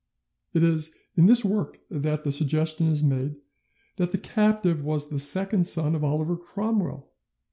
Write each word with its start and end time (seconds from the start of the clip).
It 0.55 0.63
is 0.63 0.95
in 1.13 1.27
this 1.27 1.45
work 1.45 1.79
that 1.91 2.23
the 2.23 2.31
suggestion 2.31 2.87
is 2.87 3.03
made 3.03 3.35
that 3.97 4.09
the 4.11 4.17
captive 4.17 4.83
was 4.83 5.09
the 5.11 5.19
second 5.19 5.67
son 5.67 5.93
of 5.93 6.03
Oliver 6.03 6.35
Cromwell. 6.37 7.11